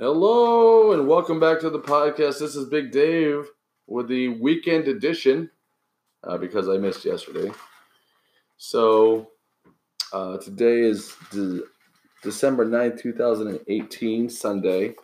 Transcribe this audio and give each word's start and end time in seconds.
Hello 0.00 0.90
and 0.90 1.06
welcome 1.06 1.38
back 1.38 1.60
to 1.60 1.70
the 1.70 1.78
podcast. 1.78 2.40
This 2.40 2.56
is 2.56 2.68
Big 2.68 2.90
Dave 2.90 3.46
with 3.86 4.08
the 4.08 4.26
weekend 4.26 4.88
edition 4.88 5.52
uh, 6.24 6.36
because 6.36 6.68
I 6.68 6.78
missed 6.78 7.04
yesterday. 7.04 7.52
So 8.56 9.28
uh, 10.12 10.38
today 10.38 10.80
is 10.80 11.14
de- 11.30 11.62
December 12.24 12.66
9th, 12.66 13.02
2018, 13.02 14.30
Sunday. 14.30 14.96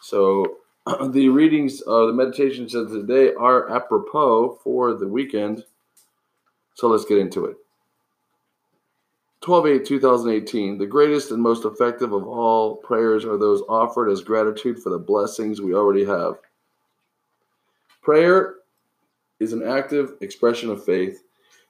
So 0.00 0.58
the 1.10 1.28
readings, 1.28 1.82
uh, 1.84 2.06
the 2.06 2.12
meditations 2.12 2.76
of 2.76 2.90
today 2.90 3.34
are 3.34 3.74
apropos 3.74 4.60
for 4.62 4.94
the 4.94 5.08
weekend. 5.08 5.64
So 6.74 6.86
let's 6.86 7.04
get 7.04 7.18
into 7.18 7.46
it. 7.46 7.56
12 9.42 9.66
8 9.66 9.84
2018 9.84 10.78
the 10.78 10.86
greatest 10.86 11.32
and 11.32 11.42
most 11.42 11.64
effective 11.64 12.12
of 12.12 12.26
all 12.26 12.76
prayers 12.76 13.24
are 13.24 13.36
those 13.36 13.60
offered 13.68 14.08
as 14.08 14.22
gratitude 14.22 14.80
for 14.80 14.90
the 14.90 14.98
blessings 14.98 15.60
we 15.60 15.74
already 15.74 16.04
have. 16.04 16.34
Prayer 18.02 18.54
is 19.40 19.52
an 19.52 19.66
active 19.66 20.14
expression 20.20 20.70
of 20.70 20.84
faith 20.84 21.24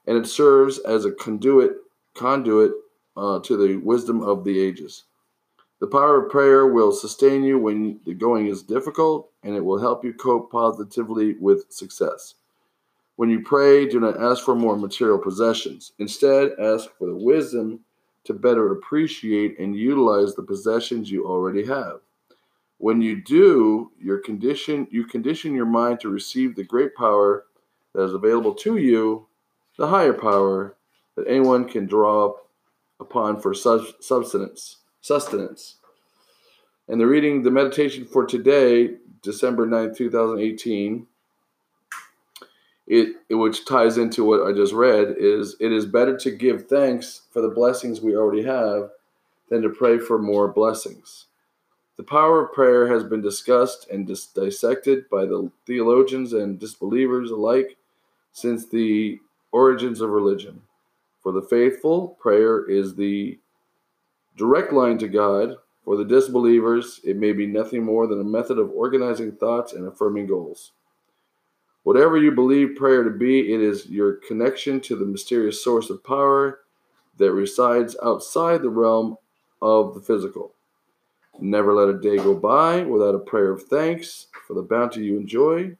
and 0.05 0.15
it 0.15 0.27
serves 0.27 0.77
as 0.79 1.05
a 1.05 1.11
conduit 1.11 1.77
conduit 2.13 2.73
uh, 3.17 3.39
to 3.39 3.57
the 3.57 3.77
wisdom 3.77 4.21
of 4.21 4.43
the 4.43 4.59
ages. 4.59 5.05
The 5.79 5.87
power 5.87 6.23
of 6.23 6.31
prayer 6.31 6.67
will 6.67 6.91
sustain 6.91 7.43
you 7.43 7.57
when 7.57 7.99
the 8.05 8.13
going 8.13 8.47
is 8.47 8.61
difficult 8.61 9.31
and 9.41 9.55
it 9.55 9.65
will 9.65 9.79
help 9.79 10.05
you 10.05 10.13
cope 10.13 10.51
positively 10.51 11.35
with 11.39 11.65
success 11.71 12.35
when 13.15 13.29
you 13.29 13.41
pray, 13.41 13.85
do 13.87 13.99
not 13.99 14.19
ask 14.19 14.43
for 14.43 14.55
more 14.55 14.75
material 14.75 15.19
possessions. 15.19 15.91
Instead, 15.99 16.53
ask 16.59 16.89
for 16.97 17.07
the 17.07 17.15
wisdom 17.15 17.81
to 18.23 18.33
better 18.33 18.71
appreciate 18.71 19.59
and 19.59 19.75
utilize 19.75 20.33
the 20.33 20.43
possessions 20.43 21.11
you 21.11 21.25
already 21.25 21.65
have. 21.65 21.99
When 22.77 23.01
you 23.01 23.21
do, 23.21 23.91
your 23.99 24.17
condition 24.17 24.87
you 24.91 25.05
condition 25.05 25.53
your 25.53 25.65
mind 25.65 25.99
to 26.01 26.09
receive 26.09 26.55
the 26.55 26.63
great 26.63 26.95
power 26.95 27.45
that 27.93 28.03
is 28.03 28.13
available 28.13 28.53
to 28.55 28.77
you, 28.77 29.27
the 29.77 29.87
higher 29.87 30.13
power 30.13 30.75
that 31.15 31.27
anyone 31.27 31.67
can 31.69 31.85
draw 31.85 32.33
upon 32.99 33.39
for. 33.39 33.53
Sustenance. 33.53 34.77
And 36.87 36.99
the 36.99 37.07
reading, 37.07 37.43
the 37.43 37.51
meditation 37.51 38.05
for 38.05 38.25
today, 38.25 38.95
December 39.21 39.67
9th, 39.67 39.95
2018 39.97 41.07
it, 42.87 43.15
which 43.29 43.65
ties 43.65 43.97
into 43.97 44.23
what 44.23 44.45
I 44.45 44.51
just 44.51 44.73
read, 44.73 45.15
is 45.17 45.55
it 45.59 45.71
is 45.71 45.85
better 45.85 46.17
to 46.17 46.31
give 46.31 46.67
thanks 46.67 47.21
for 47.31 47.41
the 47.41 47.49
blessings 47.49 48.01
we 48.01 48.15
already 48.15 48.43
have 48.43 48.89
than 49.49 49.61
to 49.61 49.69
pray 49.69 49.99
for 49.99 50.19
more 50.19 50.47
blessings. 50.47 51.27
The 51.95 52.03
power 52.03 52.43
of 52.43 52.53
prayer 52.53 52.87
has 52.87 53.03
been 53.03 53.21
discussed 53.21 53.87
and 53.89 54.07
dis- 54.07 54.25
dissected 54.25 55.09
by 55.09 55.25
the 55.25 55.51
theologians 55.65 56.33
and 56.33 56.59
disbelievers 56.59 57.29
alike 57.29 57.77
since 58.31 58.65
the 58.65 59.19
origins 59.51 60.01
of 60.01 60.09
religion. 60.09 60.63
For 61.21 61.31
the 61.31 61.41
faithful, 61.41 62.17
prayer 62.19 62.65
is 62.67 62.95
the 62.95 63.39
direct 64.35 64.73
line 64.73 64.97
to 64.97 65.07
God. 65.07 65.57
For 65.85 65.95
the 65.95 66.05
disbelievers, 66.05 66.99
it 67.03 67.17
may 67.17 67.31
be 67.31 67.45
nothing 67.45 67.83
more 67.83 68.07
than 68.07 68.19
a 68.19 68.25
method 68.25 68.57
of 68.57 68.71
organizing 68.71 69.33
thoughts 69.33 69.73
and 69.73 69.87
affirming 69.87 70.27
goals. 70.27 70.71
Whatever 71.93 72.17
you 72.17 72.31
believe 72.31 72.75
prayer 72.75 73.03
to 73.03 73.11
be, 73.11 73.53
it 73.53 73.61
is 73.61 73.85
your 73.85 74.13
connection 74.13 74.81
to 74.81 74.95
the 74.95 75.05
mysterious 75.05 75.63
source 75.63 75.91
of 75.91 76.03
power 76.03 76.61
that 77.19 77.31
resides 77.31 77.95
outside 78.01 78.63
the 78.63 78.69
realm 78.71 79.15
of 79.61 79.93
the 79.93 80.01
physical. 80.01 80.53
Never 81.39 81.71
let 81.71 81.93
a 81.93 81.99
day 81.99 82.17
go 82.17 82.33
by 82.33 82.81
without 82.81 83.13
a 83.13 83.19
prayer 83.19 83.51
of 83.51 83.65
thanks 83.65 84.25
for 84.47 84.55
the 84.55 84.63
bounty 84.63 85.05
you 85.05 85.17
enjoy, 85.17 85.77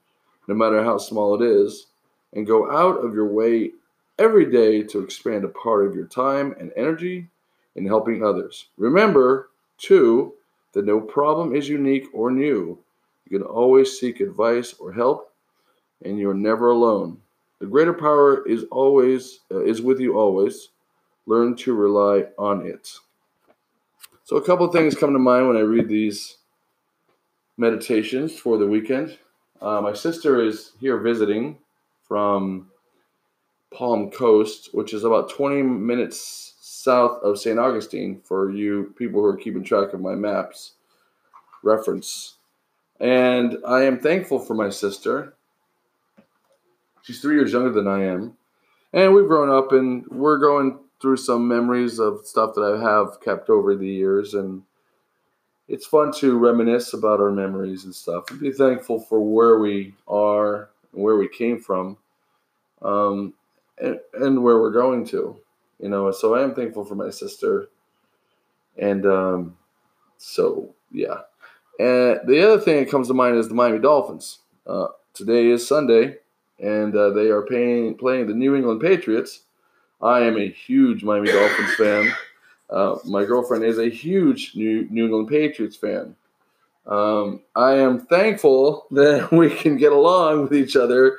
no 0.48 0.54
matter 0.54 0.84
how 0.84 1.00
small 1.00 1.34
it 1.34 1.44
is, 1.44 1.88
and 2.32 2.46
go 2.46 2.72
out 2.72 3.04
of 3.04 3.16
your 3.16 3.26
way 3.26 3.72
every 4.20 4.52
day 4.52 4.84
to 4.84 5.00
expand 5.00 5.44
a 5.44 5.48
part 5.48 5.84
of 5.84 5.96
your 5.96 6.06
time 6.06 6.54
and 6.60 6.72
energy 6.78 7.28
in 7.76 7.88
helping 7.88 8.24
others. 8.24 8.68
Remember, 8.78 9.50
too, 9.80 10.36
that 10.74 10.86
no 10.86 11.02
problem 11.02 11.56
is 11.56 11.68
unique 11.68 12.06
or 12.14 12.30
new. 12.30 12.78
You 13.28 13.40
can 13.40 13.48
always 13.48 14.00
seek 14.00 14.20
advice 14.20 14.76
or 14.76 14.94
help 14.94 15.33
and 16.04 16.20
you're 16.20 16.34
never 16.34 16.70
alone. 16.70 17.18
The 17.60 17.66
greater 17.66 17.94
power 17.94 18.46
is 18.48 18.66
always 18.72 19.40
uh, 19.52 19.64
is 19.64 19.82
with 19.82 20.00
you 20.00 20.20
always. 20.20 20.70
Learn 21.26 21.56
to 21.58 21.74
rely 21.74 22.26
on 22.38 22.66
it. 22.66 22.90
So 24.26 24.36
a 24.36 24.44
couple 24.44 24.68
things 24.72 24.96
come 24.96 25.14
to 25.14 25.20
mind 25.20 25.48
when 25.48 25.58
I 25.58 25.62
read 25.62 25.88
these 25.88 26.38
meditations 27.58 28.38
for 28.38 28.58
the 28.58 28.68
weekend. 28.68 29.18
Uh, 29.62 29.80
my 29.82 29.94
sister 29.94 30.44
is 30.44 30.74
here 30.80 30.98
visiting 30.98 31.58
from 32.06 32.70
Palm 33.74 34.12
Coast, 34.12 34.70
which 34.74 34.94
is 34.94 35.04
about 35.04 35.30
20 35.30 35.62
minutes 35.62 36.56
south 36.60 37.24
of 37.24 37.40
St. 37.40 37.58
Augustine 37.58 38.20
for 38.24 38.52
you 38.52 38.94
people 38.98 39.22
who 39.22 39.28
are 39.28 39.38
keeping 39.38 39.64
track 39.64 39.94
of 39.94 40.02
my 40.02 40.16
maps 40.16 40.74
reference. 41.64 42.36
And 43.00 43.58
I 43.66 43.84
am 43.84 44.00
thankful 44.00 44.40
for 44.40 44.54
my 44.54 44.70
sister 44.70 45.34
She's 47.04 47.20
three 47.20 47.36
years 47.36 47.52
younger 47.52 47.70
than 47.70 47.88
I 47.88 48.06
am. 48.06 48.38
And 48.94 49.14
we've 49.14 49.28
grown 49.28 49.50
up 49.50 49.74
and 49.74 50.08
we're 50.08 50.38
going 50.38 50.80
through 51.02 51.18
some 51.18 51.50
memories 51.50 52.00
of 52.00 52.26
stuff 52.26 52.56
that 52.56 52.62
I 52.62 52.82
have 52.82 53.20
kept 53.20 53.50
over 53.50 53.76
the 53.76 53.88
years. 53.88 54.34
And 54.34 54.64
it's 55.68 55.86
fun 55.86 56.14
to 56.14 56.38
reminisce 56.38 56.94
about 56.94 57.20
our 57.20 57.32
memories 57.32 57.84
and 57.84 57.94
stuff 57.94 58.32
and 58.32 58.40
be 58.40 58.52
thankful 58.52 59.02
for 59.02 59.20
where 59.20 59.60
we 59.60 59.94
are 60.08 60.70
and 60.94 61.04
where 61.04 61.18
we 61.18 61.28
came 61.28 61.60
from 61.60 61.98
um, 62.82 63.34
and, 63.80 64.00
and 64.14 64.42
where 64.42 64.62
we're 64.62 64.72
going 64.72 65.06
to. 65.08 65.38
You 65.82 65.90
know, 65.90 66.10
so 66.12 66.36
I 66.36 66.42
am 66.42 66.56
thankful 66.56 66.86
for 66.86 66.96
my 66.96 67.10
sister. 67.10 67.68
And 68.78 69.06
um, 69.06 69.58
so, 70.18 70.74
yeah. 70.90 71.22
And 71.80 72.22
the 72.26 72.42
other 72.46 72.62
thing 72.62 72.80
that 72.80 72.90
comes 72.90 73.10
to 73.10 73.14
mind 73.14 73.36
is 73.36 73.50
the 73.50 73.56
Miami 73.56 73.80
Dolphins. 73.80 74.40
Uh, 74.66 74.88
today 75.14 75.48
is 75.48 75.68
Sunday 75.68 76.20
and 76.60 76.96
uh, 76.96 77.10
they 77.12 77.28
are 77.28 77.42
paying, 77.42 77.96
playing 77.96 78.28
the 78.28 78.34
New 78.34 78.56
England 78.56 78.82
Patriots. 78.82 79.42
I 80.02 80.22
am 80.22 80.38
a 80.38 80.50
huge 80.50 81.04
Miami 81.04 81.32
Dolphins 81.32 81.74
fan. 81.76 82.14
Uh, 82.70 82.98
my 83.06 83.24
girlfriend 83.24 83.64
is 83.64 83.80
a 83.80 83.90
huge 83.90 84.56
New, 84.56 84.88
New 84.90 85.06
England 85.06 85.30
Patriots 85.30 85.76
fan. 85.76 86.16
Um, 86.86 87.42
I 87.56 87.74
am 87.76 88.00
thankful 88.00 88.88
that 88.92 89.32
we 89.32 89.50
can 89.50 89.78
get 89.78 89.94
along 89.94 90.44
with 90.44 90.54
each 90.54 90.76
other 90.76 91.18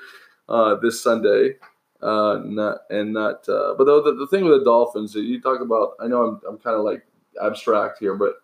uh, 0.48 0.76
this 0.76 1.02
Sunday. 1.02 1.56
Uh, 2.02 2.42
not 2.44 2.80
and 2.90 3.14
not, 3.14 3.48
uh, 3.48 3.74
but 3.78 3.84
the, 3.84 4.14
the 4.18 4.26
thing 4.26 4.44
with 4.44 4.58
the 4.58 4.64
Dolphins, 4.64 5.14
you 5.14 5.40
talk 5.40 5.62
about. 5.62 5.94
I 5.98 6.06
know 6.06 6.22
I'm, 6.22 6.40
I'm 6.46 6.58
kind 6.58 6.76
of 6.76 6.84
like 6.84 7.02
abstract 7.42 7.98
here, 7.98 8.14
but 8.14 8.42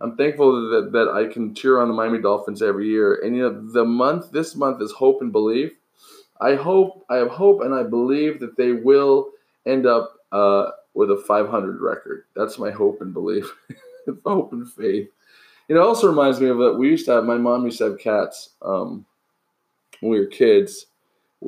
I'm 0.00 0.16
thankful 0.16 0.70
that, 0.70 0.92
that 0.92 1.08
I 1.08 1.32
can 1.32 1.54
cheer 1.54 1.80
on 1.80 1.88
the 1.88 1.94
Miami 1.94 2.20
Dolphins 2.20 2.62
every 2.62 2.88
year. 2.88 3.20
And 3.24 3.36
you 3.36 3.42
know, 3.42 3.72
the 3.72 3.84
month 3.84 4.30
this 4.32 4.54
month 4.54 4.82
is 4.82 4.92
hope 4.92 5.22
and 5.22 5.32
belief. 5.32 5.72
I 6.40 6.56
hope, 6.56 7.04
I 7.08 7.16
have 7.16 7.30
hope, 7.30 7.62
and 7.62 7.74
I 7.74 7.84
believe 7.84 8.40
that 8.40 8.56
they 8.56 8.72
will 8.72 9.30
end 9.66 9.86
up 9.86 10.16
uh, 10.32 10.70
with 10.94 11.10
a 11.10 11.16
500 11.16 11.80
record. 11.80 12.24
That's 12.34 12.58
my 12.58 12.70
hope 12.70 13.00
and 13.00 13.14
belief, 13.14 13.54
hope 14.26 14.52
and 14.52 14.70
faith. 14.70 15.08
It 15.68 15.76
also 15.76 16.08
reminds 16.08 16.40
me 16.40 16.48
of 16.48 16.58
that 16.58 16.74
we 16.74 16.90
used 16.90 17.06
to 17.06 17.12
have. 17.12 17.24
My 17.24 17.38
mom 17.38 17.64
used 17.64 17.78
to 17.78 17.84
have 17.84 17.98
cats 17.98 18.50
um, 18.62 19.06
when 20.00 20.12
we 20.12 20.18
were 20.18 20.26
kids. 20.26 20.86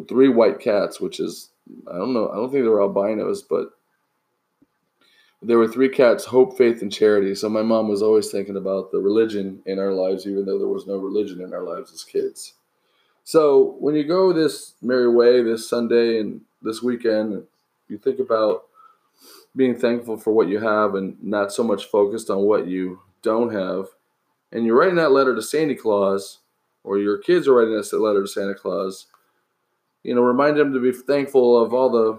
Three 0.09 0.29
white 0.29 0.61
cats, 0.61 1.01
which 1.01 1.21
is 1.21 1.51
I 1.91 1.97
don't 1.97 2.13
know. 2.13 2.29
I 2.31 2.37
don't 2.37 2.51
think 2.51 2.65
they 2.65 2.69
were 2.69 2.83
albinos, 2.83 3.43
but 3.43 3.71
there 5.47 5.59
were 5.59 5.69
three 5.69 5.89
cats 5.89 6.25
hope 6.25 6.59
faith 6.59 6.83
and 6.83 6.93
charity. 6.93 7.35
So 7.37 7.49
my 7.49 7.63
mom 7.63 7.89
was 7.89 8.03
always 8.03 8.31
thinking 8.31 8.57
about 8.57 8.91
the 8.91 8.99
religion 8.99 9.63
in 9.65 9.79
our 9.79 9.93
lives 9.93 10.27
even 10.27 10.45
though 10.45 10.59
there 10.59 10.67
was 10.67 10.89
no 10.89 10.97
religion 10.97 11.41
in 11.41 11.55
our 11.55 11.63
lives 11.63 11.93
as 11.93 12.03
kids. 12.03 12.55
So 13.23 13.77
when 13.79 13.95
you 13.95 14.05
go 14.05 14.33
this 14.33 14.75
merry 14.83 15.09
way 15.09 15.43
this 15.43 15.69
sunday 15.69 16.19
and 16.19 16.41
this 16.63 16.83
weekend 16.83 17.45
you 17.89 17.97
think 17.97 18.19
about 18.19 18.65
being 19.55 19.79
thankful 19.79 20.17
for 20.17 20.33
what 20.33 20.49
you 20.49 20.59
have 20.59 20.97
and 20.97 21.17
not 21.23 21.53
so 21.53 21.63
much 21.63 21.87
focused 21.87 22.29
on 22.29 22.39
what 22.39 22.67
you 22.67 23.01
don't 23.23 23.55
have. 23.55 23.87
And 24.51 24.67
you're 24.67 24.79
writing 24.79 24.97
that 24.97 25.13
letter 25.13 25.35
to 25.35 25.43
santa 25.43 25.77
claus 25.77 26.41
or 26.83 26.99
your 26.99 27.19
kids 27.19 27.47
are 27.47 27.55
writing 27.55 27.75
that 27.75 28.01
letter 28.01 28.23
to 28.23 28.29
santa 28.29 28.55
claus 28.55 29.07
you 30.03 30.15
know 30.15 30.23
remind 30.23 30.57
them 30.57 30.73
to 30.73 30.81
be 30.81 30.93
thankful 30.93 31.61
of 31.61 31.73
all 31.73 31.91
the 31.91 32.19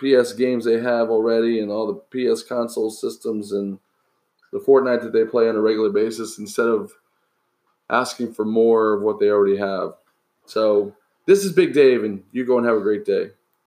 PS 0.00 0.32
games 0.32 0.64
they 0.64 0.80
have 0.80 1.10
already 1.10 1.60
and 1.60 1.70
all 1.70 1.86
the 1.86 2.32
PS 2.32 2.42
console 2.42 2.90
systems 2.90 3.52
and 3.52 3.78
the 4.52 4.58
Fortnite 4.58 5.02
that 5.02 5.12
they 5.12 5.24
play 5.24 5.48
on 5.48 5.56
a 5.56 5.60
regular 5.60 5.90
basis 5.90 6.38
instead 6.38 6.66
of 6.66 6.92
asking 7.88 8.32
for 8.32 8.44
more 8.44 8.94
of 8.94 9.02
what 9.02 9.20
they 9.20 9.28
already 9.28 9.58
have. 9.58 9.94
So 10.46 10.94
this 11.26 11.44
is 11.44 11.52
Big 11.52 11.74
Dave, 11.74 12.02
and 12.02 12.22
you 12.32 12.44
go 12.44 12.58
and 12.58 12.66
have 12.66 12.76
a 12.76 12.80
great 12.80 13.04
day. 13.04 13.30